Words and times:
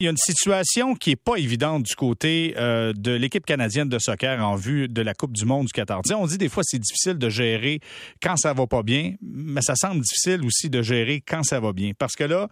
Il 0.00 0.04
y 0.04 0.06
a 0.06 0.12
une 0.12 0.16
situation 0.16 0.94
qui 0.94 1.10
est 1.10 1.16
pas 1.16 1.34
évidente 1.38 1.82
du 1.82 1.96
côté 1.96 2.54
euh, 2.56 2.92
de 2.92 3.10
l'équipe 3.10 3.44
canadienne 3.44 3.88
de 3.88 3.98
soccer 3.98 4.40
en 4.40 4.54
vue 4.54 4.86
de 4.86 5.02
la 5.02 5.12
Coupe 5.12 5.32
du 5.32 5.44
monde 5.44 5.66
du 5.66 5.72
14. 5.72 6.12
On 6.16 6.24
dit 6.24 6.38
des 6.38 6.48
fois 6.48 6.62
c'est 6.64 6.78
difficile 6.78 7.14
de 7.14 7.28
gérer 7.28 7.80
quand 8.22 8.36
ça 8.36 8.52
va 8.52 8.68
pas 8.68 8.84
bien, 8.84 9.14
mais 9.20 9.60
ça 9.60 9.74
semble 9.74 10.02
difficile 10.02 10.44
aussi 10.44 10.70
de 10.70 10.82
gérer 10.82 11.20
quand 11.26 11.42
ça 11.42 11.58
va 11.58 11.72
bien. 11.72 11.94
Parce 11.98 12.14
que 12.14 12.22
là, 12.22 12.46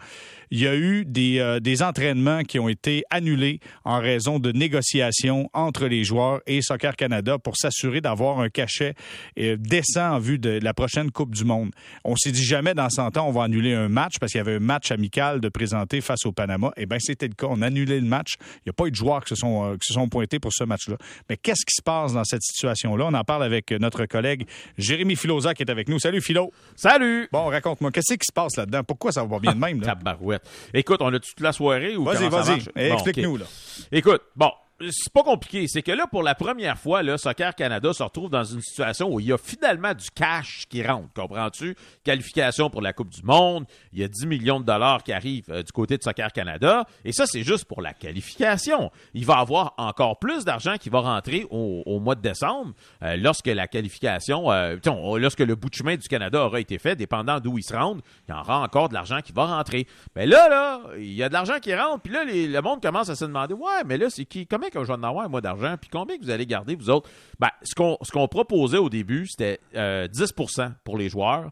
il 0.51 0.59
y 0.59 0.67
a 0.67 0.75
eu 0.75 1.05
des, 1.05 1.39
euh, 1.39 1.61
des 1.61 1.85
entraînements 1.85 2.43
qui 2.43 2.59
ont 2.59 2.69
été 2.69 3.05
annulés 3.11 3.61
en 3.85 4.01
raison 4.01 4.41
de 4.41 4.51
négociations 4.51 5.49
entre 5.53 5.87
les 5.87 6.03
joueurs 6.03 6.41
et 6.49 6.63
Soccer 6.63 6.97
Canada 6.97 7.39
pour 7.39 7.57
s'assurer 7.57 8.01
d'avoir 8.01 8.41
un 8.41 8.49
cachet 8.49 8.95
euh, 9.39 9.57
décent 9.57 10.15
en 10.15 10.19
vue 10.19 10.41
de 10.41 10.59
la 10.61 10.75
prochaine 10.75 11.13
Coupe 11.13 11.33
du 11.33 11.45
monde. 11.45 11.71
On 12.03 12.17
s'est 12.17 12.33
dit 12.33 12.45
jamais 12.45 12.75
dans 12.75 12.91
100 12.91 13.17
ans 13.19 13.29
on 13.29 13.33
va 13.33 13.45
annuler 13.45 13.75
un 13.75 13.89
match 13.89 14.15
parce 14.19 14.33
qu'il 14.33 14.41
y 14.41 14.43
avait 14.43 14.57
un 14.57 14.59
match 14.59 14.91
amical 14.91 15.41
de 15.41 15.49
présenter 15.49 16.01
face 16.01 16.27
au 16.27 16.33
Panama. 16.33 16.73
Eh 16.77 16.87
bien, 16.87 16.99
c'était 16.99 17.29
on 17.43 17.63
a 17.63 17.67
annulé 17.67 18.01
le 18.01 18.07
match. 18.07 18.37
Il 18.59 18.67
n'y 18.67 18.71
a 18.71 18.73
pas 18.73 18.87
eu 18.87 18.91
de 18.91 18.97
joueurs 18.97 19.25
qui 19.25 19.31
se 19.31 19.37
sont, 19.37 19.65
euh, 19.65 19.75
qui 19.75 19.87
se 19.87 19.95
sont 19.95 20.09
pointés 20.09 20.39
pour 20.39 20.53
ce 20.53 20.65
match-là. 20.65 20.97
Mais 21.29 21.37
qu'est-ce 21.37 21.65
qui 21.65 21.75
se 21.75 21.83
passe 21.83 22.13
dans 22.13 22.25
cette 22.25 22.43
situation-là? 22.43 23.07
On 23.07 23.15
en 23.15 23.25
parle 23.25 23.45
avec 23.45 23.71
notre 23.73 24.07
collègue 24.07 24.47
Jérémy 24.79 25.17
Filosa 25.17 25.55
qui 25.55 25.63
est 25.63 25.71
avec 25.71 25.89
nous. 25.89 25.99
Salut, 25.99 26.21
Philo. 26.21 26.53
Salut. 26.75 27.29
Bon, 27.33 27.47
raconte-moi, 27.47 27.91
qu'est-ce 27.91 28.15
qui 28.15 28.27
se 28.27 28.33
passe 28.33 28.57
là-dedans? 28.57 28.83
Pourquoi 28.85 29.13
ça 29.13 29.23
va 29.23 29.29
pas 29.29 29.39
bien 29.41 29.55
de 29.55 29.59
même? 29.59 29.81
Tabarouette. 29.87 30.43
Écoute, 30.75 31.01
on 31.01 31.13
a 31.13 31.19
toute 31.19 31.41
la 31.41 31.53
soirée 31.53 31.97
ou 31.97 32.05
Vas-y, 32.05 32.29
vas-y. 32.29 32.63
Explique-nous, 32.77 33.37
là. 33.37 33.47
Écoute, 33.93 34.23
bon, 34.35 34.51
c'est 34.81 35.13
pas 35.13 35.23
compliqué. 35.23 35.67
C'est 35.69 35.83
que 35.83 35.93
là, 35.93 36.07
pour 36.07 36.23
la 36.23 36.35
première 36.35 36.79
fois, 36.79 37.03
là, 37.03 37.17
Soccer 37.17 37.55
Canada 37.55 37.93
se 37.93 38.03
retrouve 38.03 38.31
dans 38.31 38.45
une 38.45 38.61
situation 38.61 39.09
où 39.11 39.21
il 39.21 39.27
y 39.27 39.33
a 39.33 39.39
finalement 39.39 39.95
du 39.95 40.11
cash 40.11 40.67
qui 40.69 40.87
rentre. 40.87 41.09
Comprends-tu? 41.15 41.75
Qualification 42.05 42.69
pour 42.69 42.83
la 42.83 42.93
Coupe 42.93 43.09
du 43.09 43.23
Monde. 43.23 43.65
Il 43.93 44.01
y 44.01 44.05
a 44.05 44.09
10 44.09 44.27
millions 44.27 44.61
de 44.61 44.67
dollars 44.67 45.03
qui 45.03 45.13
arrivent 45.13 45.51
euh, 45.51 45.63
du 45.63 45.73
côté 45.73 45.97
de 45.97 46.03
Soccer 46.03 46.31
Canada. 46.33 46.87
Et 47.05 47.13
ça, 47.13 47.27
c'est 47.27 47.43
juste 47.43 47.65
pour 47.65 47.81
la 47.81 47.95
qualification. 47.95 48.91
Il 49.15 49.25
va 49.25 49.39
avoir 49.39 49.75
encore 49.79 50.19
plus 50.19 50.45
d'argent 50.45 50.77
qui 50.77 50.91
va 50.91 51.01
rentrer 51.01 51.47
au, 51.51 51.99
mois 52.01 52.15
de 52.15 52.21
décembre 52.21 52.75
euh, 53.03 53.17
lorsque 53.17 53.47
la 53.47 53.67
qualification, 53.67 54.53
euh, 54.53 54.77
lorsque 55.19 55.41
le 55.41 55.55
bout 55.55 55.71
de 55.71 55.75
chemin 55.75 55.97
du 55.97 56.07
Canada 56.07 56.45
aura 56.45 56.61
été 56.61 56.79
fait, 56.79 56.97
dépendant 56.97 57.41
d'où 57.41 57.59
ils 57.59 57.65
se 57.65 57.75
rendent, 57.75 58.03
il 58.29 58.35
y 58.35 58.39
aura 58.39 58.61
encore 58.61 58.91
de 58.91 58.95
l'argent 58.95 59.21
qui 59.23 59.33
va 59.33 59.47
rentrer. 59.47 59.87
Mais 60.15 60.27
là, 60.27 60.49
là, 60.49 60.81
il 60.99 61.15
y 61.15 61.23
a 61.23 61.29
de 61.29 61.33
l'argent 61.33 61.59
qui 61.61 61.75
rentre. 61.75 62.03
Puis 62.03 62.13
là, 62.13 62.25
le 62.25 62.61
monde 62.61 62.83
commence 62.83 63.09
à 63.09 63.17
se 63.17 63.25
demander, 63.25 63.55
ouais, 63.55 63.85
mais 63.87 63.97
là, 63.97 64.11
c'est 64.11 64.27
qui? 64.27 64.47
Comment 64.47 64.66
que 64.71 64.81
je 64.83 64.87
vais 64.87 64.95
en 64.95 65.03
avoir 65.03 65.25
un 65.25 65.29
mois 65.29 65.41
d'argent, 65.41 65.77
puis 65.81 65.91
combien 65.91 66.17
vous 66.21 66.31
allez 66.31 66.47
garder, 66.47 66.75
vous 66.75 66.91
autres? 66.91 67.09
Ben, 67.39 67.51
ce 67.63 67.75
qu'on 67.75 68.29
proposait 68.29 68.79
au 68.79 68.89
début, 68.89 69.27
c'était 69.27 69.61
10% 69.75 70.61
euh, 70.61 70.69
pour 70.85 70.99
les 70.99 71.09
joueurs. 71.09 71.51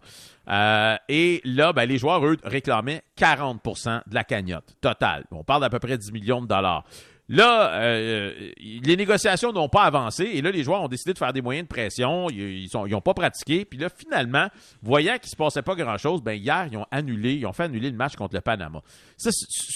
Euh, 0.48 0.96
et 1.08 1.40
là, 1.44 1.72
ben, 1.72 1.86
les 1.86 1.98
joueurs, 1.98 2.24
eux, 2.24 2.36
réclamaient 2.44 3.02
40% 3.18 4.02
de 4.06 4.14
la 4.14 4.24
cagnotte 4.24 4.76
totale. 4.80 5.24
On 5.30 5.44
parle 5.44 5.62
d'à 5.62 5.70
peu 5.70 5.78
près 5.78 5.96
10 5.98 6.12
millions 6.12 6.42
de 6.42 6.46
dollars. 6.46 6.84
Là, 7.28 7.72
euh, 7.72 8.50
les 8.58 8.96
négociations 8.96 9.50
n'ont 9.50 9.70
pas 9.70 9.84
avancé 9.84 10.24
et 10.24 10.42
là, 10.42 10.50
les 10.50 10.62
joueurs 10.62 10.82
ont 10.82 10.88
décidé 10.88 11.14
de 11.14 11.18
faire 11.18 11.32
des 11.32 11.40
moyens 11.40 11.66
de 11.66 11.72
pression. 11.72 12.28
Ils 12.28 12.68
n'ont 12.74 13.00
pas 13.00 13.14
pratiqué. 13.14 13.64
Puis 13.64 13.78
là, 13.78 13.88
finalement, 13.88 14.48
voyant 14.82 15.14
qu'il 15.14 15.28
ne 15.28 15.30
se 15.30 15.36
passait 15.36 15.62
pas 15.62 15.74
grand-chose, 15.74 16.22
ben 16.22 16.34
hier, 16.34 16.68
ils 16.70 16.76
ont 16.76 16.86
annulé, 16.90 17.34
ils 17.34 17.46
ont 17.46 17.54
fait 17.54 17.64
annuler 17.64 17.90
le 17.90 17.96
match 17.96 18.14
contre 18.14 18.34
le 18.34 18.42
Panama. 18.42 18.82
C'est 19.16 19.30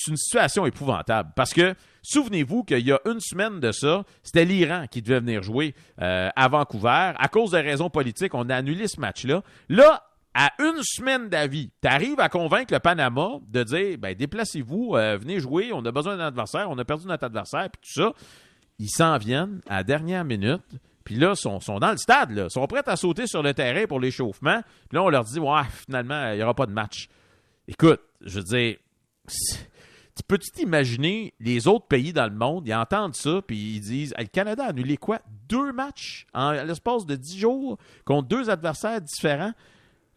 une 0.09 0.17
situation 0.19 0.67
épouvantable 0.67 1.31
parce 1.35 1.55
que 1.55 1.75
souvenez-vous 2.09 2.65
qu'il 2.65 2.87
y 2.87 2.93
a 2.93 3.01
une 3.07 3.21
semaine 3.21 3.61
de 3.61 3.71
ça, 3.73 4.05
c'était 4.23 4.45
l'Iran 4.45 4.87
qui 4.91 5.03
devait 5.03 5.21
venir 5.21 5.43
jouer 5.43 5.75
euh, 6.01 6.31
à 6.35 6.49
Vancouver. 6.49 7.13
À 7.17 7.29
cause 7.29 7.51
de 7.51 7.59
raisons 7.59 7.91
politiques, 7.91 8.35
on 8.35 8.49
a 8.49 8.57
annulé 8.57 8.89
ce 8.89 8.99
match-là. 9.01 9.43
Là, 9.69 10.03
à 10.35 10.53
une 10.59 10.81
semaine 10.83 11.29
d'avis, 11.29 11.71
tu 11.83 11.89
arrives 11.89 12.21
à 12.21 12.29
convaincre 12.29 12.73
le 12.73 12.81
Panama 12.81 13.41
de 13.49 13.63
dire 13.63 13.99
ben, 13.99 14.15
déplacez-vous, 14.15 14.95
euh, 14.95 15.19
venez 15.19 15.41
jouer, 15.41 15.71
on 15.73 15.85
a 15.85 15.93
besoin 15.93 16.17
d'un 16.17 16.27
adversaire, 16.27 16.71
on 16.71 16.79
a 16.79 16.85
perdu 16.85 17.07
notre 17.07 17.25
adversaire, 17.25 17.69
puis 17.71 17.81
tout 17.83 18.03
ça. 18.03 18.13
Ils 18.79 18.91
s'en 18.91 19.19
viennent 19.19 19.61
à 19.69 19.79
la 19.79 19.85
dernière 19.85 20.25
minute, 20.25 20.63
puis 21.05 21.17
là, 21.17 21.33
ils 21.33 21.37
sont, 21.37 21.61
sont, 21.61 21.79
dans 21.79 21.91
le 21.91 21.97
stade, 21.97 22.31
là, 22.31 22.49
sont 22.49 22.67
prêts 22.67 22.83
à 22.87 22.97
sauter 22.97 23.27
sur 23.27 23.43
le 23.43 23.53
terrain 23.53 23.87
pour 23.87 23.99
l'échauffement. 23.99 24.61
Puis 24.89 24.97
là, 24.97 25.03
on 25.03 25.09
leur 25.09 25.25
dit 25.25 25.41
finalement, 25.87 26.31
il 26.31 26.37
n'y 26.37 26.43
aura 26.43 26.55
pas 26.55 26.67
de 26.67 26.73
match. 26.73 27.09
Écoute, 27.67 28.01
je 28.21 28.39
veux 28.39 28.45
dire, 28.45 28.77
peux-tu 30.27 30.51
t'imaginer 30.51 31.35
les 31.41 31.67
autres 31.67 31.87
pays 31.87 32.13
dans 32.13 32.27
le 32.27 32.35
monde, 32.35 32.67
ils 32.67 32.75
entendent 32.75 33.15
ça, 33.15 33.41
puis 33.47 33.77
ils 33.77 33.81
disent 33.81 34.15
Le 34.19 34.25
Canada 34.27 34.65
a 34.65 34.69
annulé 34.69 34.97
quoi? 34.97 35.21
Deux 35.49 35.73
matchs 35.73 36.27
en 36.35 36.53
l'espace 36.53 37.07
de 37.07 37.17
dix 37.17 37.39
jours 37.39 37.79
contre 38.05 38.29
deux 38.29 38.51
adversaires 38.51 39.01
différents. 39.01 39.53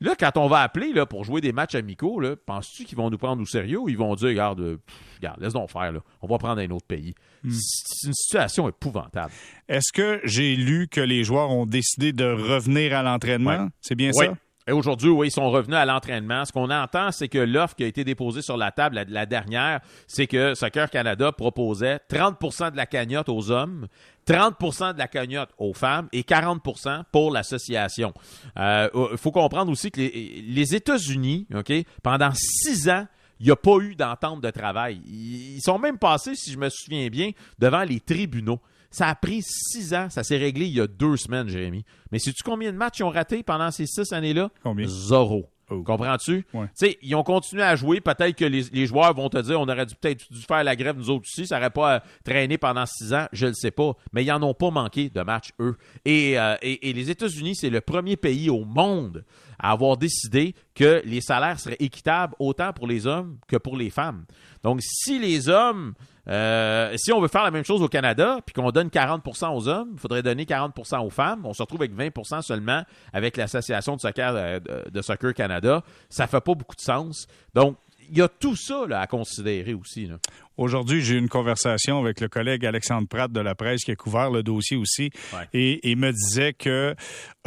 Là, 0.02 0.16
quand 0.20 0.36
on 0.38 0.48
va 0.48 0.62
appeler 0.62 0.94
là, 0.94 1.06
pour 1.06 1.24
jouer 1.24 1.42
des 1.42 1.52
matchs 1.52 1.76
amicaux, 1.76 2.20
penses-tu 2.48 2.86
qu'ils 2.86 2.98
vont 2.98 3.12
nous 3.12 3.20
prendre 3.20 3.40
au 3.40 3.46
sérieux 3.46 3.78
ou 3.78 3.88
ils 3.88 3.98
vont 3.98 4.16
dire 4.16 4.30
Regarde, 4.30 4.60
euh, 4.60 4.78
regarde 5.18 5.40
laisse 5.40 5.54
donc 5.54 5.70
faire, 5.70 5.92
là. 5.92 6.00
on 6.24 6.28
va 6.28 6.40
prendre 6.40 6.60
un 6.60 6.70
autre 6.72 6.88
pays? 6.88 7.14
Hmm. 7.44 7.52
C'est 7.52 8.08
une 8.08 8.14
situation 8.14 8.68
épouvantable. 8.68 9.32
Est-ce 9.70 9.94
que 9.94 10.20
j'ai 10.24 10.56
lu 10.56 10.88
que 10.88 11.02
les 11.02 11.24
joueurs 11.24 11.52
ont 11.52 11.68
décidé 11.68 12.14
de 12.14 12.26
revenir 12.26 12.98
à 12.98 13.04
l'entraînement? 13.04 13.70
C'est 13.80 13.96
bien 13.96 14.12
ça? 14.12 14.34
Et 14.72 14.74
aujourd'hui, 14.74 15.10
oui, 15.10 15.28
ils 15.28 15.32
sont 15.32 15.52
revenus 15.52 15.76
à 15.76 15.86
l'entraînement. 15.86 16.46
Ce 16.46 16.54
qu'on 16.54 16.70
entend, 16.70 17.12
c'est 17.12 17.28
que 17.28 17.40
l'offre 17.40 17.76
qui 17.76 17.84
a 17.84 17.88
été 17.88 18.06
déposée 18.06 18.42
sur 18.42 18.56
la 18.56 18.72
table, 18.72 19.04
la, 19.06 19.26
dernière, 19.26 19.82
c'est 20.08 20.28
que 20.28 20.56
Soccer 20.56 20.90
Canada 20.90 21.34
proposait 21.34 22.00
30% 22.10 22.72
de 22.72 22.78
la 22.78 22.86
cagnotte 22.86 23.28
aux 23.28 23.52
hommes, 23.52 23.88
30% 24.26 24.94
de 24.94 24.98
la 24.98 25.10
cagnotte 25.10 25.50
aux 25.58 25.74
femmes 25.74 26.08
et 26.14 26.22
40% 26.22 27.04
pour 27.12 27.32
l'association. 27.32 28.14
Il 28.56 28.62
euh, 28.62 29.18
faut 29.18 29.32
comprendre 29.32 29.70
aussi 29.70 29.92
que 29.92 30.00
les, 30.00 30.74
États-Unis, 30.74 31.48
OK, 31.54 31.74
pendant 32.02 32.32
six 32.34 32.88
ans, 32.88 33.06
il 33.42 33.48
n'y 33.48 33.52
a 33.52 33.58
pas 33.58 33.78
eu 33.80 33.96
d'entente 33.96 34.40
de 34.40 34.52
travail. 34.52 35.02
Ils 35.06 35.62
sont 35.62 35.80
même 35.80 35.98
passés, 35.98 36.36
si 36.36 36.50
je 36.50 36.58
me 36.58 36.70
souviens 36.70 37.10
bien, 37.10 37.32
devant 37.60 37.84
les 37.84 38.00
tribunaux. 38.00 38.62
Ça 38.92 39.08
a 39.08 39.16
pris 39.16 39.42
six 39.42 39.94
ans. 39.94 40.10
Ça 40.10 40.24
s'est 40.24 40.38
réglé 40.38 40.68
il 40.68 40.74
y 40.74 40.82
a 40.82 40.88
deux 40.88 41.18
semaines, 41.18 41.48
Jérémy. 41.48 41.86
Mais 42.12 42.20
sais-tu 42.20 42.44
combien 42.44 42.72
de 42.72 42.78
matchs 42.78 43.00
ils 43.00 43.04
ont 43.04 43.10
raté 43.10 43.42
pendant 43.42 43.72
ces 43.72 43.86
six 43.86 44.12
années-là? 44.12 44.50
Combien? 44.64 44.88
Zéro. 44.88 45.50
Oh. 45.72 45.84
Comprends-tu? 45.84 46.46
sais, 46.74 46.98
Ils 47.02 47.16
ont 47.16 47.24
continué 47.24 47.64
à 47.64 47.76
jouer. 47.76 48.02
Peut-être 48.02 48.36
que 48.36 48.46
les, 48.46 48.86
joueurs 48.86 49.14
vont 49.14 49.30
te 49.30 49.38
dire 49.38 49.60
on 49.60 49.68
aurait 49.70 49.86
dû 49.86 49.96
peut-être 49.96 50.32
dû 50.32 50.42
faire 50.42 50.64
la 50.64 50.76
grève 50.76 50.98
nous 50.98 51.10
autres 51.10 51.26
aussi. 51.32 51.48
Ça 51.48 51.56
n'aurait 51.56 51.70
pas 51.70 51.96
euh, 51.96 52.00
traîné 52.26 52.58
pendant 52.58 52.86
six 52.86 53.14
ans. 53.14 53.28
Je 53.32 53.48
ne 53.48 53.54
sais 53.54 53.72
pas. 53.72 53.94
Mais 54.12 54.24
ils 54.24 54.28
n'en 54.28 54.44
ont 54.44 54.54
pas 54.54 54.70
manqué 54.70 55.10
de 55.10 55.22
matchs, 55.22 55.52
eux. 55.60 55.78
Et, 56.04 56.38
euh, 56.38 56.56
et, 56.62 56.90
et 56.90 56.94
les 56.94 57.10
États-Unis, 57.10 57.56
c'est 57.56 57.70
le 57.70 57.80
premier 57.80 58.18
pays 58.18 58.50
au 58.50 58.66
monde 58.66 59.24
à 59.60 59.72
avoir 59.72 59.96
décidé 59.96 60.56
que 60.76 61.02
les 61.06 61.22
salaires 61.22 61.60
seraient 61.60 61.78
équitables 61.80 62.36
autant 62.40 62.74
pour 62.74 62.88
les 62.88 63.08
hommes 63.08 63.38
que 63.48 63.58
pour 63.58 63.78
les 63.78 63.92
femmes. 63.92 64.26
Donc, 64.64 64.82
si 64.82 65.20
les 65.20 65.48
hommes 65.50 65.94
euh, 66.28 66.94
si 66.98 67.12
on 67.12 67.20
veut 67.20 67.28
faire 67.28 67.44
la 67.44 67.52
même 67.52 67.66
chose 67.66 67.82
au 67.82 67.88
Canada, 67.88 68.40
puis 68.46 68.54
qu'on 68.54 68.70
donne 68.72 68.90
40% 68.90 69.56
aux 69.56 69.68
hommes, 69.68 69.90
il 69.94 70.00
faudrait 70.00 70.24
donner 70.24 70.46
40% 70.46 71.06
aux 71.06 71.10
femmes. 71.10 71.42
On 71.46 71.54
se 71.54 71.62
retrouve 71.62 71.82
avec 71.82 71.96
20% 71.96 72.42
seulement 72.42 72.84
avec 73.14 73.38
l'Association 73.38 73.96
de 73.96 74.02
soccer, 74.02 74.34
euh, 74.36 74.60
de, 74.60 75.02
soccer 75.02 75.34
Canada. 75.34 75.84
Ça 76.10 76.28
fait 76.28 76.42
pas 76.42 76.54
beaucoup 76.54 76.76
de 76.76 76.82
sens. 76.82 77.28
Donc, 77.54 77.78
il 78.10 78.18
y 78.18 78.22
a 78.22 78.28
tout 78.28 78.56
ça 78.56 78.86
à 78.92 79.08
considérer 79.08 79.74
aussi. 79.74 80.10
Aujourd'hui, 80.58 81.02
j'ai 81.02 81.16
eu 81.16 81.18
une 81.18 81.30
conversation 81.30 82.00
avec 82.00 82.20
le 82.20 82.28
collègue 82.28 82.66
Alexandre 82.66 83.08
Pratt 83.08 83.32
de 83.32 83.40
la 83.40 83.56
presse 83.56 83.84
qui 83.84 83.92
a 83.92 83.96
couvert 83.96 84.30
le 84.30 84.44
dossier 84.44 84.78
aussi 84.78 85.10
et 85.54 85.80
il 85.90 85.98
me 85.98 86.12
disait 86.12 86.54
que, 86.54 86.94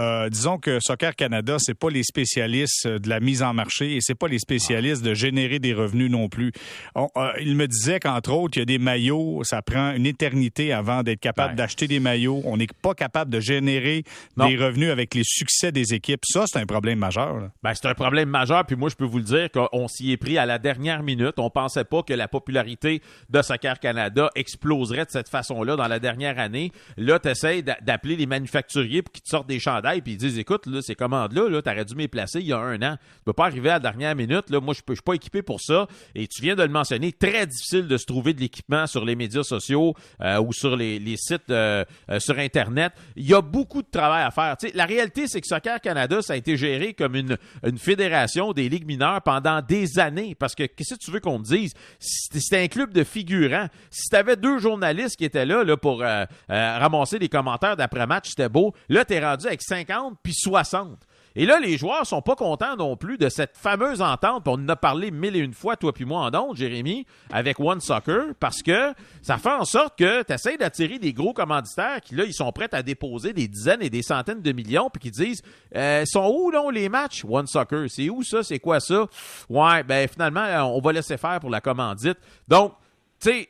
euh, 0.01 0.29
disons 0.31 0.59
que 0.59 0.79
Soccer 0.81 1.15
Canada, 1.15 1.57
c'est 1.59 1.79
pas 1.79 1.91
les 1.91 2.03
spécialistes 2.03 2.89
de 2.89 3.09
la 3.09 3.21
mise 3.21 3.43
en 3.43 3.53
marché 3.53 3.95
et 3.95 4.01
c'est 4.01 4.15
pas 4.15 4.27
les 4.27 4.39
spécialistes 4.39 5.03
de 5.03 5.13
générer 5.13 5.59
des 5.59 5.75
revenus 5.75 6.11
non 6.11 6.29
plus. 6.29 6.53
Euh, 6.97 7.07
il 7.41 7.57
me 7.57 7.69
disait 7.69 8.01
qu'entre 8.01 8.33
autres, 8.33 8.57
il 8.57 8.61
y 8.61 8.63
a 8.63 8.67
des 8.67 8.79
maillots, 8.79 9.43
ça 9.45 9.61
prend 9.61 9.93
une 9.93 10.07
éternité 10.07 10.73
avant 10.73 11.03
d'être 11.03 11.21
capable 11.21 11.55
d'acheter 11.57 11.87
des 11.87 12.01
maillots. 12.01 12.41
On 12.45 12.57
n'est 12.57 12.67
pas 12.83 12.95
capable 12.95 13.31
de 13.31 13.41
générer 13.41 14.05
des 14.37 14.57
revenus 14.57 14.91
avec 14.91 15.15
les 15.15 15.25
succès 15.25 15.73
des 15.73 15.95
équipes. 15.95 16.23
Ça, 16.25 16.45
c'est 16.47 16.59
un 16.59 16.67
problème 16.67 16.99
majeur. 16.99 17.51
Ben, 17.63 17.75
c'est 17.75 17.87
un 17.87 17.95
problème 17.95 18.31
majeur. 18.31 18.65
Puis 18.65 18.77
moi, 18.77 18.89
je 18.89 18.97
peux 18.97 19.05
vous 19.05 19.19
le 19.19 19.25
dire 19.25 19.51
qu'on 19.51 19.89
s'y 19.89 20.13
est 20.13 20.17
pris 20.17 20.39
à 20.39 20.47
la 20.47 20.59
dernière 20.59 21.03
minute. 21.03 21.35
On 21.39 21.51
pensait 21.51 21.85
pas 21.85 22.03
que 22.03 22.15
la 22.15 22.29
popularité 22.29 22.94
de 23.31 23.43
Soccer 23.43 23.79
Canada 23.81 24.31
exploserait 24.35 25.05
de 25.05 25.11
cette 25.11 25.29
façon-là 25.29 25.77
dans 25.77 25.89
la 25.89 25.99
dernière 25.99 26.39
année. 26.39 26.73
Là, 26.97 27.19
tu 27.19 27.29
essaies 27.29 27.63
d'appeler 27.63 28.17
les 28.17 28.27
manufacturiers 28.27 29.03
pour 29.03 29.13
qu'ils 29.13 29.23
te 29.23 29.29
sortent 29.29 29.49
des 29.49 29.61
chandails 29.61 30.03
puis 30.03 30.13
ils 30.13 30.19
disent 30.19 30.39
écoute, 30.39 30.67
là, 30.67 30.83
ces 30.83 30.95
commandes-là, 30.95 31.49
-là, 31.49 31.63
tu 31.63 31.71
aurais 31.71 31.85
dû 31.85 31.95
m'y 31.95 32.09
placer 32.09 32.41
il 32.41 32.47
y 32.47 32.53
a 32.53 32.59
un 32.59 32.81
an. 32.83 32.97
Tu 32.97 33.25
peux 33.25 33.33
pas 33.33 33.47
arriver 33.47 33.71
à 33.71 33.75
la 33.75 33.81
dernière 33.81 34.15
minute. 34.15 34.51
Là. 34.51 34.61
Moi, 34.61 34.75
je 34.75 34.81
ne 34.89 34.95
suis 34.95 35.03
pas 35.03 35.15
équipé 35.15 35.43
pour 35.43 35.61
ça. 35.61 35.87
Et 36.15 36.27
tu 36.27 36.43
viens 36.43 36.55
de 36.55 36.63
le 36.63 36.69
mentionner, 36.69 37.13
très 37.13 37.47
difficile 37.47 37.87
de 37.87 37.97
se 37.97 38.07
trouver 38.07 38.35
de 38.35 38.41
l'équipement 38.41 38.87
sur 38.87 39.05
les 39.05 39.17
médias 39.17 39.43
sociaux 39.43 39.95
euh, 40.21 40.41
ou 40.41 40.53
sur 40.53 40.77
les, 40.77 41.17
sites 41.17 41.51
euh, 41.51 41.85
euh, 42.11 42.19
sur 42.21 42.39
Internet. 42.39 42.93
Il 43.17 43.29
y 43.29 43.35
a 43.35 43.41
beaucoup 43.41 43.83
de 43.83 43.89
travail 43.91 44.25
à 44.25 44.31
faire. 44.31 44.57
la 44.75 44.87
réalité, 44.87 45.27
c'est 45.27 45.41
que 45.41 45.47
Soccer 45.47 45.81
Canada, 45.81 46.23
ça 46.23 46.35
a 46.35 46.37
été 46.37 46.57
géré 46.57 46.95
comme 46.95 47.15
une, 47.15 47.37
une 47.65 47.79
fédération 47.79 48.53
des 48.53 48.69
ligues 48.69 48.87
mineures 48.87 49.23
pendant 49.23 49.61
des 49.63 49.99
années. 49.99 50.35
Parce 50.35 50.55
que 50.55 50.65
qu'est-ce 50.65 50.95
que 50.95 51.01
tu 51.01 51.11
veux 51.11 51.21
qu'on 51.21 51.41
te 51.41 51.49
dise? 51.49 51.73
C'était 51.99 52.63
inclus 52.63 52.84
de 52.93 53.05
figurants. 53.05 53.69
Si 53.91 54.09
tu 54.09 54.17
avais 54.17 54.37
deux 54.37 54.59
journalistes 54.59 55.17
qui 55.17 55.25
étaient 55.25 55.47
là, 55.47 55.65
là 55.65 55.77
pour 55.77 56.03
euh, 56.03 56.25
euh, 56.51 56.79
ramasser 56.79 57.19
des 57.19 57.29
commentaires 57.29 57.77
d'après-match, 57.77 58.31
c'était 58.31 58.49
beau. 58.49 58.75
Là, 58.89 59.05
tu 59.05 59.15
es 59.15 59.25
rendu 59.25 59.47
avec 59.47 59.63
50 59.63 60.19
puis 60.23 60.35
60. 60.35 60.99
Et 61.37 61.47
là, 61.47 61.59
les 61.59 61.77
joueurs 61.77 62.07
sont 62.07 62.23
pas 62.23 62.37
contents 62.37 62.77
non 62.77 62.97
plus 62.97 63.19
de 63.19 63.29
cette 63.29 63.57
fameuse 63.57 64.01
entente. 64.01 64.47
On 64.47 64.53
en 64.53 64.69
a 64.69 64.77
parlé 64.77 65.11
mille 65.11 65.35
et 65.35 65.41
une 65.41 65.53
fois, 65.53 65.77
toi 65.77 65.93
puis 65.93 66.05
moi 66.05 66.21
en 66.21 66.35
ondes, 66.35 66.57
Jérémy, 66.57 67.07
avec 67.33 67.59
One 67.59 67.81
Soccer, 67.81 68.35
parce 68.39 68.63
que 68.63 68.95
ça 69.21 69.39
fait 69.39 69.53
en 69.53 69.65
sorte 69.65 69.99
que 69.99 70.23
tu 70.23 70.57
d'attirer 70.57 70.99
des 70.99 71.13
gros 71.13 71.33
commanditaires 71.33 72.01
qui, 72.01 72.15
là, 72.15 72.25
ils 72.25 72.35
sont 72.35 72.53
prêts 72.53 72.69
à 72.73 72.83
déposer 72.83 73.33
des 73.33 73.49
dizaines 73.49 73.83
et 73.83 73.91
des 73.91 74.03
centaines 74.03 74.43
de 74.43 74.53
millions, 74.53 74.91
puis 74.91 75.01
qui 75.01 75.11
disent 75.11 75.43
euh, 75.75 76.05
sont 76.07 76.33
où, 76.33 76.53
non, 76.53 76.71
les 76.71 76.89
matchs? 76.89 77.25
One 77.29 77.47
Soccer, 77.47 77.87
c'est 77.89 78.09
où 78.11 78.23
ça? 78.23 78.43
C'est 78.43 78.61
quoi 78.61 78.79
ça? 78.79 79.07
Ouais, 79.49 79.83
ben 79.83 80.09
finalement, 80.09 80.45
on 80.75 80.81
va 80.81 80.93
laisser 80.93 81.17
faire 81.17 81.41
pour 81.41 81.51
la 81.51 81.61
commandite. 81.61 82.19
Donc, 82.47 82.75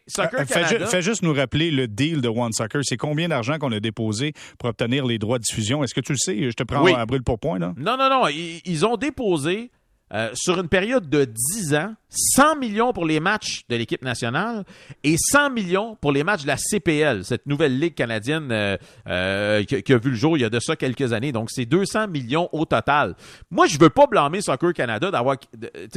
Soccer 0.07 0.41
euh, 0.41 0.45
Canada... 0.45 0.87
fais, 0.87 1.03
juste 1.03 1.23
nous 1.23 1.33
rappeler 1.33 1.71
le 1.71 1.89
deal 1.89 2.21
de 2.21 2.29
One 2.29 2.53
Soccer. 2.53 2.81
C'est 2.85 2.97
combien 2.97 3.29
d'argent 3.29 3.59
qu'on 3.59 3.73
a 3.73 3.81
déposé 3.81 4.33
pour 4.59 4.69
obtenir 4.69 5.07
les 5.07 5.19
droits 5.19 5.39
de 5.39 5.45
diffusion? 5.45 5.85
Est-ce 5.85 5.95
que 5.95 6.01
tu 6.01 6.13
le 6.13 6.19
sais? 6.19 6.51
Je 6.51 6.55
te 6.55 6.63
prends 6.63 6.85
à 6.87 7.07
brûle 7.07 7.23
pour 7.23 7.39
point, 7.39 7.59
là. 7.59 7.75
Non, 7.77 7.97
non, 7.97 8.09
non. 8.09 8.29
ils 8.29 8.87
ont 8.87 8.97
déposé 8.97 9.71
euh, 10.15 10.31
sur 10.35 10.61
une 10.61 10.69
période 10.69 11.09
de 11.09 11.25
10 11.25 11.75
ans, 11.75 11.95
100 12.09 12.57
millions 12.57 12.93
pour 12.93 13.05
les 13.05 13.19
matchs 13.19 13.65
de 13.69 13.75
l'équipe 13.75 14.05
nationale 14.05 14.65
et 15.03 15.17
100 15.19 15.51
millions 15.51 15.97
pour 16.01 16.13
les 16.13 16.23
matchs 16.23 16.43
de 16.43 16.47
la 16.47 16.57
CPL, 16.57 17.25
cette 17.25 17.47
nouvelle 17.47 17.77
ligue 17.81 17.97
canadienne 17.97 18.49
euh, 18.53 18.77
euh, 19.09 19.65
qui, 19.65 19.93
a 19.93 19.99
vu 19.99 20.11
le 20.11 20.17
jour 20.17 20.39
il 20.39 20.43
y 20.43 20.45
a 20.45 20.51
de 20.51 20.61
ça 20.61 20.77
quelques 20.77 21.13
années. 21.13 21.33
Donc, 21.33 21.51
c'est 21.51 21.65
200 21.65 22.07
millions 22.07 22.49
au 22.53 22.65
total. 22.65 23.17
Moi, 23.51 23.67
je 23.67 23.77
veux 23.77 23.91
pas 23.91 24.07
blâmer 24.07 24.41
Soccer 24.41 24.73
Canada 24.73 25.11
d'avoir 25.11 25.37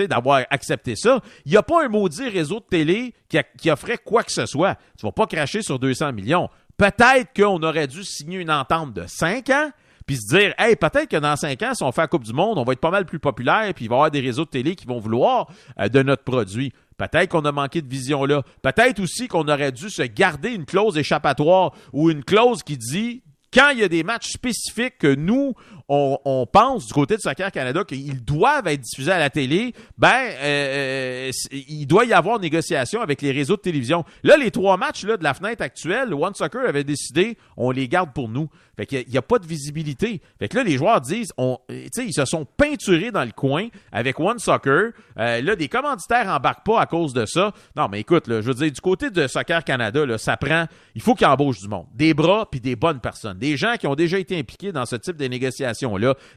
d'avoir 0.10 0.46
accepté 0.50 0.96
ça. 0.96 1.22
Il 1.46 1.52
n'y 1.52 1.58
a 1.58 1.64
pas 1.64 1.86
un 1.86 1.88
maudit 1.88 2.28
réseau 2.28 2.60
de 2.60 2.66
télé 2.68 3.14
qui, 3.30 3.38
qui 3.60 3.70
offrait 3.70 4.00
quoi 4.00 4.24
que 4.24 4.32
ce 4.32 4.48
soit. 4.48 4.80
Tu 4.98 5.06
vas 5.06 5.12
pas 5.12 5.28
cracher 5.28 5.62
sur 5.62 5.78
200 5.78 6.14
millions. 6.14 6.50
Peut-être 6.76 7.36
qu'on 7.36 7.62
aurait 7.62 7.88
dû 7.88 8.04
signer 8.04 8.40
une 8.40 8.52
entente 8.52 8.94
de 8.94 9.04
5 9.06 9.50
ans 9.52 9.70
puis 10.08 10.16
se 10.16 10.36
dire, 10.36 10.54
hey, 10.58 10.76
peut-être 10.78 11.10
que 11.10 11.18
dans 11.18 11.36
cinq 11.36 11.62
ans, 11.62 11.76
si 11.76 11.84
on 11.84 11.92
fait 11.92 12.02
la 12.02 12.08
Coupe 12.08 12.24
du 12.24 12.34
Monde, 12.34 12.58
on 12.58 12.64
va 12.64 12.74
être 12.74 12.80
pas 12.80 12.92
mal 12.92 13.06
plus 13.06 13.20
populaire, 13.20 13.72
puis 13.76 13.86
il 13.86 13.88
va 13.90 13.96
y 13.96 13.98
avoir 13.98 14.12
des 14.12 14.22
réseaux 14.22 14.46
de 14.46 14.50
télé 14.50 14.76
qui 14.76 14.88
vont 14.88 15.00
vouloir 15.00 15.50
euh, 15.80 15.90
de 15.90 16.02
notre 16.02 16.24
produit. 16.24 16.72
Peut-être 16.98 17.30
qu'on 17.30 17.46
a 17.46 17.52
manqué 17.52 17.82
de 17.82 17.90
vision 17.90 18.26
là. 18.26 18.42
Peut-être 18.62 19.02
aussi 19.02 19.28
qu'on 19.28 19.48
aurait 19.48 19.74
dû 19.74 19.90
se 19.90 20.02
garder 20.02 20.50
une 20.50 20.66
clause 20.66 20.98
échappatoire 20.98 21.74
ou 21.92 22.10
une 22.10 22.24
clause 22.24 22.64
qui 22.64 22.78
dit 22.78 23.22
quand 23.54 23.70
il 23.70 23.80
y 23.80 23.84
a 23.84 23.88
des 23.88 24.04
matchs 24.04 24.32
spécifiques 24.32 24.98
que 24.98 25.14
nous, 25.14 25.54
on, 25.90 26.46
pense 26.52 26.88
du 26.88 26.94
côté 26.94 27.16
de 27.16 27.22
Soccer 27.22 27.52
Canada 27.52 27.84
qu'ils 27.86 28.24
doivent 28.24 28.68
être 28.68 28.82
diffusés 28.82 29.12
à 29.12 29.20
la 29.20 29.30
télé, 29.30 29.74
ben 29.98 30.10
euh, 30.10 31.30
euh, 31.30 31.32
il 31.52 31.86
doit 31.86 32.06
y 32.06 32.14
avoir 32.14 32.40
négociation 32.40 33.02
avec 33.02 33.22
les 33.22 33.32
réseaux 33.32 33.56
de 33.56 33.62
télévision. 33.62 34.04
Là, 34.24 34.36
les 34.38 34.52
trois 34.52 34.78
matchs 34.78 35.06
là, 35.06 35.18
de 35.18 35.24
la 35.24 35.34
fenêtre 35.34 35.62
actuelle, 35.62 36.14
One 36.14 36.34
Soccer 36.34 36.68
avait 36.68 36.84
décidé, 36.84 37.38
on 37.56 37.72
les 37.72 37.88
garde 37.88 38.12
pour 38.14 38.28
nous. 38.28 38.50
Fait 38.76 38.86
qu'il 38.86 39.10
n'y 39.10 39.18
a, 39.18 39.24
pas 39.24 39.40
de 39.40 39.48
visibilité. 39.48 40.22
Fait 40.38 40.48
que 40.48 40.58
là, 40.58 40.64
les 40.64 40.78
joueurs 40.78 41.02
disent, 41.02 41.34
on, 41.38 41.58
ils 41.68 42.14
se 42.14 42.26
sont 42.26 42.46
peinturés 42.46 43.10
dans 43.10 43.24
le 43.24 43.32
coin 43.32 43.70
avec 43.92 44.20
One 44.20 44.38
Soccer. 44.38 44.92
Euh, 45.18 45.42
là, 45.42 45.56
des 45.56 45.68
commanditaires 45.68 46.28
embarquent 46.28 46.64
pas 46.64 46.80
à 46.80 46.86
cause 46.86 47.12
de 47.12 47.26
ça. 47.26 47.54
Non, 47.76 47.88
mais 47.90 48.02
écoute, 48.02 48.26
je 48.28 48.36
veux 48.36 48.54
dire, 48.54 48.72
du 48.72 48.80
côté 48.80 49.10
de 49.10 49.26
Soccer 49.26 49.64
Canada, 49.64 50.06
là, 50.06 50.20
ça 50.20 50.38
prend, 50.38 50.66
il 50.94 51.02
faut 51.02 51.16
qu'il 51.16 51.26
embauche 51.26 51.60
du 51.60 51.68
monde. 51.68 51.88
Des 51.96 52.14
bras 52.14 52.48
puis 52.52 52.60
des 52.60 52.76
bonnes 52.76 53.00
personnes. 53.00 53.40
Des 53.40 53.58
gens 53.58 53.78
qui 53.80 53.88
ont 53.88 53.96
déjà 53.96 54.20
été 54.20 54.38
impliqués 54.38 54.72
dans 54.72 54.86
ce 54.86 54.96
type 54.96 55.18
de 55.18 55.26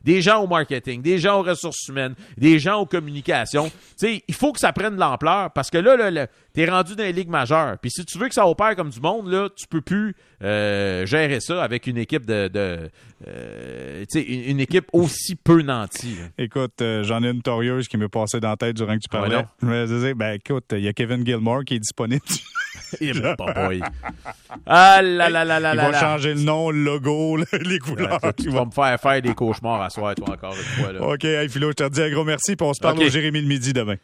Des 0.04 0.22
gens 0.22 0.42
au 0.42 0.46
marketing, 0.46 1.02
des 1.02 1.18
gens 1.18 1.40
aux 1.40 1.42
ressources 1.42 1.88
humaines, 1.88 2.14
des 2.36 2.58
gens 2.58 2.80
aux 2.80 2.86
communications. 2.86 3.70
Il 4.02 4.34
faut 4.34 4.52
que 4.52 4.60
ça 4.60 4.72
prenne 4.72 4.94
de 4.94 5.00
l'ampleur 5.00 5.50
parce 5.52 5.70
que 5.70 5.78
là, 5.78 5.96
là, 5.96 6.10
là 6.10 6.26
t'es 6.52 6.68
rendu 6.68 6.96
dans 6.96 7.04
les 7.04 7.12
ligues 7.12 7.28
majeures. 7.28 7.78
Puis 7.78 7.90
si 7.90 8.04
tu 8.04 8.18
veux 8.18 8.28
que 8.28 8.34
ça 8.34 8.46
opère 8.46 8.76
comme 8.76 8.90
du 8.90 9.00
monde, 9.00 9.28
là, 9.28 9.48
tu 9.56 9.66
peux 9.66 9.80
plus 9.80 10.14
euh, 10.42 11.06
gérer 11.06 11.40
ça 11.40 11.62
avec 11.62 11.86
une 11.86 11.98
équipe 11.98 12.26
de, 12.26 12.48
de 12.48 12.90
euh, 13.26 14.04
une, 14.14 14.22
une, 14.22 14.60
équipe 14.60 14.86
aussi 14.92 15.36
peu 15.36 15.62
nantie. 15.62 16.16
Écoute, 16.38 16.80
euh, 16.80 17.02
j'en 17.02 17.22
ai 17.22 17.28
une 17.28 17.42
torieuse 17.42 17.88
qui 17.88 17.98
me 17.98 18.08
passait 18.08 18.40
dans 18.40 18.50
la 18.50 18.56
tête 18.56 18.76
durant 18.76 18.94
que 18.94 19.00
tu 19.02 19.08
parlais. 19.10 19.44
je 19.60 19.66
me 19.66 19.86
disais, 19.86 20.14
ben 20.14 20.32
écoute, 20.32 20.64
il 20.72 20.80
y 20.80 20.88
a 20.88 20.92
Kevin 20.92 21.24
Gilmore 21.24 21.64
qui 21.64 21.74
est 21.74 21.80
disponible. 21.80 22.22
il 23.00 23.18
est 23.18 23.36
pas 23.36 23.52
boy. 23.52 23.82
Ah 24.66 25.02
là 25.02 25.28
là 25.28 25.44
là 25.44 25.60
là 25.60 25.74
là. 25.74 25.92
Changer 25.92 26.34
le 26.34 26.40
nom, 26.40 26.70
le 26.70 26.82
logo, 26.82 27.36
les 27.52 27.78
couleurs. 27.78 28.20
tu 28.36 28.48
vas 28.50 28.64
me 28.64 28.70
faire 28.70 28.98
faire 28.98 29.22
des 29.22 29.34
cauchemars 29.34 29.82
à 29.82 29.90
soir, 29.90 30.14
toi 30.14 30.30
encore 30.30 30.54
une 30.54 30.82
fois. 30.82 30.92
Là. 30.92 31.02
OK, 31.06 31.24
hey, 31.24 31.48
Philo, 31.48 31.68
je 31.70 31.84
te 31.84 31.88
dis 31.88 32.02
un 32.02 32.10
gros 32.10 32.24
merci, 32.24 32.56
puis 32.56 32.66
on 32.66 32.72
se 32.72 32.80
parle 32.80 32.98
au 32.98 33.08
Jérémy 33.08 33.42
le 33.42 33.48
midi 33.48 33.72
demain. 33.72 33.96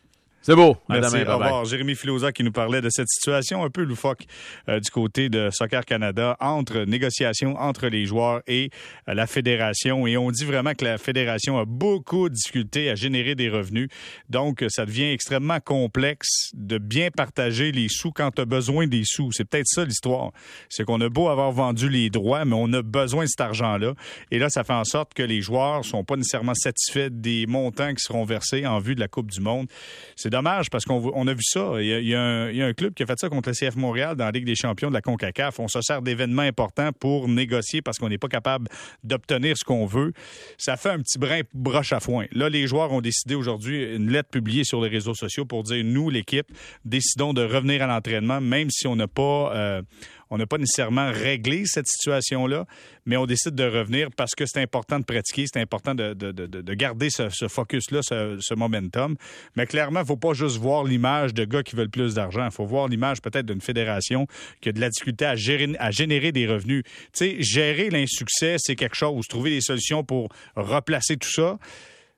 C'est 0.47 0.55
beau. 0.55 0.77
Merci. 0.89 1.17
Au 1.27 1.39
revoir. 1.39 1.65
Jérémy 1.65 1.97
Filosa 1.97 2.31
qui 2.31 2.45
nous 2.45 2.53
parlait 2.53 2.81
de 2.81 2.89
cette 2.89 3.09
situation 3.09 3.65
un 3.65 3.69
peu 3.69 3.83
loufoque 3.83 4.27
euh, 4.69 4.79
du 4.79 4.93
côté 4.93 5.29
de 5.29 5.51
Soccer 5.51 5.85
Canada 5.85 6.37
entre 6.39 6.85
négociations 6.85 7.57
entre 7.57 7.89
les 7.89 8.07
joueurs 8.07 8.43
et 8.47 8.71
euh, 9.09 9.15
la 9.15 9.27
fédération. 9.27 10.07
Et 10.07 10.17
on 10.17 10.31
dit 10.31 10.45
vraiment 10.45 10.75
que 10.75 10.85
la 10.85 10.99
fédération 10.99 11.59
a 11.59 11.65
beaucoup 11.65 12.29
de 12.29 12.35
difficultés 12.35 12.89
à 12.89 12.95
générer 12.95 13.35
des 13.35 13.49
revenus. 13.49 13.89
Donc, 14.29 14.65
ça 14.69 14.87
devient 14.87 15.11
extrêmement 15.11 15.59
complexe 15.59 16.53
de 16.55 16.79
bien 16.79 17.11
partager 17.11 17.73
les 17.73 17.89
sous 17.89 18.13
quand 18.13 18.31
tu 18.31 18.43
as 18.43 18.45
besoin 18.45 18.87
des 18.87 19.03
sous. 19.05 19.33
C'est 19.33 19.47
peut-être 19.47 19.67
ça 19.67 19.85
l'histoire. 19.85 20.31
C'est 20.69 20.85
qu'on 20.85 21.01
a 21.01 21.09
beau 21.09 21.29
avoir 21.29 21.51
vendu 21.51 21.89
les 21.89 22.09
droits, 22.09 22.45
mais 22.45 22.55
on 22.57 22.73
a 22.73 22.83
besoin 22.83 23.25
de 23.25 23.31
cet 23.31 23.41
argent-là. 23.41 23.95
Et 24.31 24.39
là, 24.39 24.49
ça 24.49 24.63
fait 24.63 24.75
en 24.75 24.85
sorte 24.85 25.13
que 25.13 25.25
les 25.25 25.41
joueurs 25.41 25.85
sont 25.85 26.05
pas 26.05 26.15
nécessairement 26.15 26.55
satisfaits 26.55 27.11
des 27.11 27.47
montants 27.49 27.93
qui 27.93 28.05
seront 28.05 28.25
versés 28.25 28.65
en 28.65 28.79
vue 28.79 28.95
de 28.95 29.01
la 29.01 29.09
Coupe 29.09 29.33
du 29.33 29.41
Monde. 29.41 29.67
C'est 30.15 30.36
dommage 30.37 30.69
parce 30.69 30.85
qu'on 30.85 31.27
a 31.27 31.35
vu 31.35 31.43
ça. 31.43 31.73
Il 31.81 32.07
y 32.07 32.15
a, 32.15 32.23
un, 32.23 32.73
club 32.75 32.93
qui 32.95 33.03
a 33.03 33.07
fait 33.07 33.19
ça 33.19 33.29
contre 33.29 33.49
le 33.49 33.55
CF 33.55 33.77
Montréal 33.77 34.17
dans 34.17 34.27
la 34.27 34.31
Ligue 34.31 34.45
des 34.45 34.55
champions 34.55 34.89
de 34.89 34.95
la 34.95 35.01
CONCACAF. 35.01 35.59
On 35.61 35.69
se 35.69 35.81
sert 35.81 36.03
d'événements 36.03 36.43
importants 36.43 36.91
pour 36.93 37.29
négocier 37.29 37.81
parce 37.81 37.99
qu'on 37.99 38.09
n'est 38.09 38.19
pas 38.19 38.29
capable 38.29 38.69
d'obtenir 39.03 39.57
ce 39.57 39.65
qu'on 39.65 39.87
veut. 39.87 40.13
Ça 40.59 40.77
fait 40.77 40.91
un 40.91 40.99
petit 40.99 41.19
brin 41.19 41.41
broche 41.55 41.93
à 41.93 42.01
foin. 42.01 42.27
Là, 42.33 42.51
les 42.51 42.67
joueurs 42.67 42.93
ont 42.93 43.01
décidé 43.01 43.35
aujourd'hui 43.35 43.97
une 43.97 44.11
lettre 44.11 44.29
publiée 44.29 44.65
sur 44.65 44.83
les 44.83 44.89
réseaux 44.89 45.15
sociaux 45.15 45.47
pour 45.47 45.63
dire 45.63 45.83
nous, 45.85 46.11
l'équipe, 46.11 46.47
décidons 46.85 47.33
de 47.33 47.43
revenir 47.43 47.83
à 47.83 47.87
l'entraînement, 47.87 48.41
même 48.41 48.69
si 48.71 48.87
on 48.87 48.97
n'a 48.97 49.09
pas 49.09 49.55
euh, 49.55 49.83
on 50.31 50.39
n'a 50.39 50.47
pas 50.47 50.59
nécessairement 50.59 51.11
réglé 51.13 51.65
cette 51.67 51.87
situation-là, 51.87 52.67
mais 53.05 53.17
on 53.17 53.27
décide 53.27 53.55
de 53.55 53.65
revenir 53.65 54.09
parce 54.17 54.35
que 54.35 54.45
c'est 54.47 54.61
important 54.61 54.99
de 54.99 55.05
pratiquer, 55.05 55.47
c'est 55.53 55.61
important 55.61 55.95
de, 55.95 56.75
garder 56.75 57.11
ce, 57.11 57.49
focus-là, 57.49 58.01
ce, 58.03 58.55
momentum. 58.55 59.17
Mais 59.57 59.67
clairement, 59.67 60.01
il 60.01 60.03
ne 60.03 60.09
faut 60.09 60.17
pas 60.17 60.35
juste 60.35 60.57
voir 60.57 60.85
l'image 60.85 61.35
de 61.35 61.45
gars 61.45 61.63
qui 61.63 61.77
veulent 61.77 61.91
plus 61.91 62.15
d'argent. 62.15 62.45
Il 62.45 62.53
faut 62.53 62.67
voir 62.67 62.89
l'image 62.89 63.21
peut-être 63.23 63.47
d'une 63.47 63.61
fédération 63.61 64.27
qui 64.61 64.71
a 64.71 64.73
de 64.73 64.81
la 64.81 64.91
difficulté 64.91 65.25
à, 65.25 65.37
gérer, 65.37 65.69
générer 65.91 66.33
des 66.33 66.47
revenus. 66.47 66.83
Tu 66.85 66.91
sais, 67.13 67.37
gérer 67.43 67.91
l'insuccès, 67.91 68.57
c'est 68.59 68.77
quelque 68.77 68.97
chose. 68.97 69.27
Trouver 69.29 69.51
des 69.51 69.61
solutions 69.61 70.03
pour 70.05 70.29
replacer 70.57 71.17
tout 71.17 71.31
ça. 71.31 71.59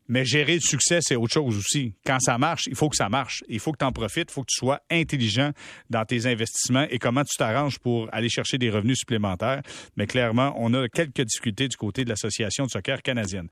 Mais 0.09 0.25
gérer 0.25 0.55
le 0.55 0.61
succès, 0.61 1.01
c'est 1.03 1.17
autre 1.17 1.35
chose 1.35 1.57
aussi. 1.57 1.95
Quand 2.05 2.19
ça 2.21 2.39
marche, 2.39 2.67
il 2.67 2.75
faut 2.75 2.89
que 2.89 2.97
ça 2.97 3.09
marche. 3.09 3.45
Il 3.49 3.61
faut 3.61 3.73
que 3.73 3.79
tu 3.79 3.85
en 3.85 3.93
profites. 3.93 4.31
Il 4.31 4.33
faut 4.33 4.43
que 4.43 4.51
tu 4.51 4.59
sois 4.59 4.81
intelligent 4.91 5.53
dans 5.91 6.05
tes 6.05 6.27
investissements 6.27 6.87
et 6.91 6.99
comment 6.99 7.25
tu 7.25 7.37
t'arranges 7.37 7.79
pour 7.79 8.09
aller 8.13 8.29
chercher 8.29 8.59
des 8.59 8.71
revenus 8.71 8.99
supplémentaires. 8.99 9.63
Mais 9.97 10.07
clairement, 10.07 10.55
on 10.57 10.73
a 10.75 10.89
quelques 10.89 11.23
difficultés 11.23 11.69
du 11.69 11.77
côté 11.77 12.05
de 12.05 12.09
l'Association 12.09 12.65
de 12.65 12.71
soccer 12.71 13.03
canadienne. 13.03 13.47